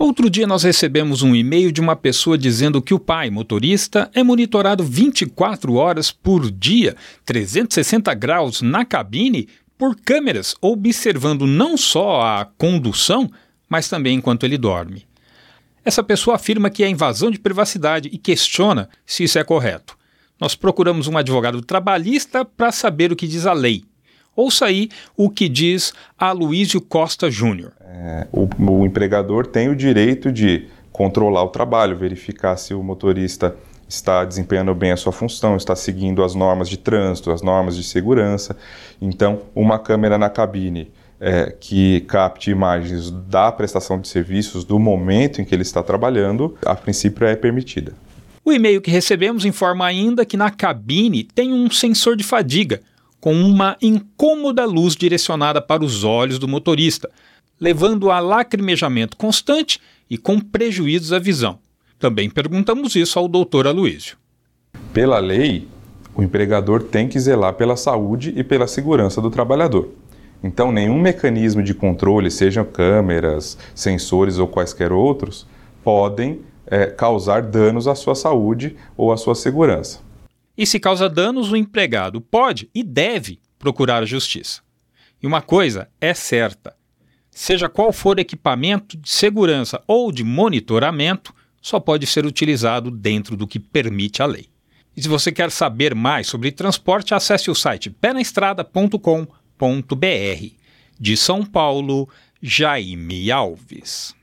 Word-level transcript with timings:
Outro 0.00 0.30
dia 0.30 0.46
nós 0.46 0.62
recebemos 0.62 1.22
um 1.22 1.34
e-mail 1.34 1.72
de 1.72 1.80
uma 1.80 1.96
pessoa 1.96 2.38
dizendo 2.38 2.80
que 2.80 2.94
o 2.94 3.00
pai, 3.00 3.30
motorista, 3.30 4.08
é 4.14 4.22
monitorado 4.22 4.84
24 4.84 5.74
horas 5.74 6.12
por 6.12 6.52
dia, 6.52 6.94
360 7.24 8.14
graus 8.14 8.62
na 8.62 8.84
cabine, 8.84 9.48
por 9.76 9.96
câmeras, 9.96 10.54
observando 10.60 11.48
não 11.48 11.76
só 11.76 12.20
a 12.20 12.44
condução, 12.44 13.28
mas 13.68 13.88
também 13.88 14.16
enquanto 14.16 14.44
ele 14.44 14.56
dorme. 14.56 15.04
Essa 15.84 16.04
pessoa 16.04 16.36
afirma 16.36 16.70
que 16.70 16.84
é 16.84 16.88
invasão 16.88 17.28
de 17.28 17.40
privacidade 17.40 18.08
e 18.12 18.18
questiona 18.18 18.88
se 19.04 19.24
isso 19.24 19.36
é 19.36 19.42
correto. 19.42 19.98
Nós 20.40 20.54
procuramos 20.54 21.08
um 21.08 21.18
advogado 21.18 21.60
trabalhista 21.60 22.44
para 22.44 22.70
saber 22.70 23.10
o 23.10 23.16
que 23.16 23.26
diz 23.26 23.46
a 23.46 23.52
lei. 23.52 23.82
Ouça 24.38 24.66
aí 24.66 24.88
o 25.16 25.28
que 25.28 25.48
diz 25.48 25.92
Aloysio 26.16 26.80
Costa 26.80 27.28
Júnior. 27.28 27.72
É, 27.80 28.28
o, 28.30 28.48
o 28.70 28.86
empregador 28.86 29.44
tem 29.44 29.68
o 29.68 29.74
direito 29.74 30.30
de 30.30 30.68
controlar 30.92 31.42
o 31.42 31.48
trabalho, 31.48 31.96
verificar 31.96 32.56
se 32.56 32.72
o 32.72 32.80
motorista 32.80 33.56
está 33.88 34.24
desempenhando 34.24 34.72
bem 34.76 34.92
a 34.92 34.96
sua 34.96 35.10
função, 35.10 35.56
está 35.56 35.74
seguindo 35.74 36.22
as 36.22 36.36
normas 36.36 36.68
de 36.68 36.76
trânsito, 36.76 37.32
as 37.32 37.42
normas 37.42 37.74
de 37.74 37.82
segurança. 37.82 38.56
Então, 39.02 39.40
uma 39.56 39.76
câmera 39.76 40.16
na 40.16 40.30
cabine 40.30 40.88
é, 41.18 41.52
que 41.58 42.02
capte 42.02 42.52
imagens 42.52 43.10
da 43.10 43.50
prestação 43.50 44.00
de 44.00 44.06
serviços 44.06 44.62
do 44.62 44.78
momento 44.78 45.42
em 45.42 45.44
que 45.44 45.52
ele 45.52 45.62
está 45.62 45.82
trabalhando, 45.82 46.56
a 46.64 46.76
princípio 46.76 47.26
é 47.26 47.34
permitida. 47.34 47.92
O 48.44 48.52
e-mail 48.52 48.80
que 48.80 48.90
recebemos 48.92 49.44
informa 49.44 49.84
ainda 49.84 50.24
que 50.24 50.36
na 50.36 50.48
cabine 50.48 51.24
tem 51.24 51.52
um 51.52 51.68
sensor 51.68 52.14
de 52.14 52.22
fadiga, 52.22 52.80
com 53.20 53.34
uma 53.34 53.76
incômoda 53.82 54.64
luz 54.64 54.94
direcionada 54.94 55.60
para 55.60 55.84
os 55.84 56.04
olhos 56.04 56.38
do 56.38 56.48
motorista, 56.48 57.10
levando 57.60 58.10
a 58.10 58.20
lacrimejamento 58.20 59.16
constante 59.16 59.80
e 60.08 60.16
com 60.16 60.40
prejuízos 60.40 61.12
à 61.12 61.18
visão. 61.18 61.58
Também 61.98 62.30
perguntamos 62.30 62.94
isso 62.94 63.18
ao 63.18 63.26
doutor 63.26 63.66
Aloysio. 63.66 64.16
Pela 64.92 65.18
lei, 65.18 65.66
o 66.14 66.22
empregador 66.22 66.82
tem 66.82 67.08
que 67.08 67.18
zelar 67.18 67.54
pela 67.54 67.76
saúde 67.76 68.32
e 68.36 68.44
pela 68.44 68.66
segurança 68.66 69.20
do 69.20 69.30
trabalhador. 69.30 69.88
Então, 70.42 70.70
nenhum 70.70 71.00
mecanismo 71.00 71.62
de 71.62 71.74
controle, 71.74 72.30
sejam 72.30 72.64
câmeras, 72.64 73.58
sensores 73.74 74.38
ou 74.38 74.46
quaisquer 74.46 74.92
outros, 74.92 75.46
podem 75.82 76.40
é, 76.66 76.86
causar 76.86 77.42
danos 77.42 77.88
à 77.88 77.94
sua 77.94 78.14
saúde 78.14 78.76
ou 78.96 79.10
à 79.12 79.16
sua 79.16 79.34
segurança. 79.34 80.00
E 80.58 80.66
se 80.66 80.80
causa 80.80 81.08
danos, 81.08 81.52
o 81.52 81.56
empregado 81.56 82.20
pode 82.20 82.68
e 82.74 82.82
deve 82.82 83.38
procurar 83.60 84.02
a 84.02 84.06
justiça. 84.06 84.60
E 85.22 85.26
uma 85.26 85.40
coisa 85.40 85.88
é 86.00 86.12
certa: 86.12 86.74
seja 87.30 87.68
qual 87.68 87.92
for 87.92 88.18
equipamento 88.18 88.96
de 88.96 89.08
segurança 89.08 89.80
ou 89.86 90.10
de 90.10 90.24
monitoramento, 90.24 91.32
só 91.62 91.78
pode 91.78 92.08
ser 92.08 92.26
utilizado 92.26 92.90
dentro 92.90 93.36
do 93.36 93.46
que 93.46 93.60
permite 93.60 94.20
a 94.20 94.26
lei. 94.26 94.48
E 94.96 95.02
se 95.02 95.08
você 95.08 95.30
quer 95.30 95.52
saber 95.52 95.94
mais 95.94 96.26
sobre 96.26 96.50
transporte, 96.50 97.14
acesse 97.14 97.48
o 97.52 97.54
site 97.54 97.88
penaestrada.com.br. 97.88 99.26
De 100.98 101.16
São 101.16 101.44
Paulo, 101.46 102.08
Jaime 102.42 103.30
Alves. 103.30 104.17